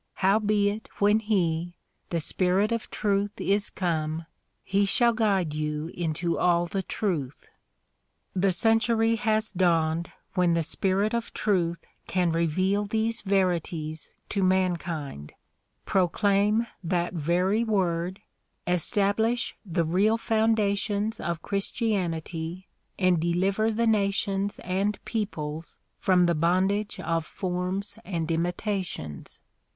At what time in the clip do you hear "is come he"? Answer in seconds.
3.39-4.83